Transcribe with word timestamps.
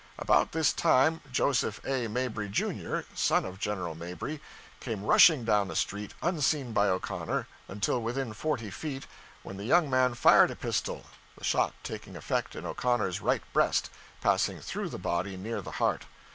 About 0.17 0.51
this 0.51 0.73
time 0.73 1.21
Joseph 1.31 1.79
A. 1.85 2.07
Mabry, 2.07 2.49
Jr., 2.49 3.01
son 3.13 3.45
of 3.45 3.59
General 3.59 3.93
Mabry, 3.93 4.41
came 4.79 5.03
rushing 5.03 5.43
down 5.43 5.67
the 5.67 5.75
street, 5.75 6.15
unseen 6.23 6.71
by 6.73 6.87
O'Connor 6.89 7.45
until 7.67 8.01
within 8.01 8.33
forty 8.33 8.71
feet, 8.71 9.05
when 9.43 9.57
the 9.57 9.63
young 9.65 9.91
man 9.91 10.15
fired 10.15 10.49
a 10.49 10.55
pistol, 10.55 11.05
the 11.37 11.43
shot 11.43 11.75
taking 11.83 12.15
effect 12.15 12.55
in 12.55 12.65
O'Connor's 12.65 13.21
right 13.21 13.43
breast, 13.53 13.91
passing 14.21 14.59
through 14.59 14.89
the 14.89 14.97
body 14.97 15.37
near 15.37 15.61
the 15.61 15.73
heart. 15.77 16.05